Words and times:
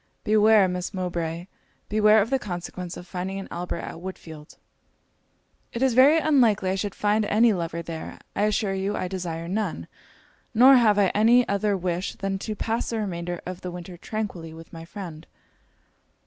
Beware, 0.23 0.67
Miss 0.67 0.95
Mowbray 0.95 1.45
beware 1.87 2.23
of 2.23 2.31
the 2.31 2.39
consequence 2.39 2.97
of 2.97 3.05
finding 3.05 3.39
an 3.39 3.47
Albert 3.51 3.81
at 3.81 3.97
Woodfield.' 4.01 4.57
'It 5.73 5.83
is 5.83 5.93
very 5.93 6.17
unlikely 6.17 6.71
I 6.71 6.73
should 6.73 6.95
find 6.95 7.23
any 7.25 7.53
lover 7.53 7.83
there. 7.83 8.17
I 8.35 8.45
assure 8.45 8.73
you 8.73 8.95
I 8.95 9.07
desire 9.07 9.47
none; 9.47 9.87
nor 10.55 10.73
have 10.75 10.97
I 10.97 11.09
any 11.09 11.47
other 11.47 11.77
wish 11.77 12.15
than 12.15 12.39
to 12.39 12.55
pass 12.55 12.89
the 12.89 12.97
remainder 12.97 13.41
of 13.45 13.61
the 13.61 13.69
winter 13.69 13.95
tranquilly 13.95 14.55
with 14.55 14.73
my 14.73 14.85
friend.' 14.85 15.27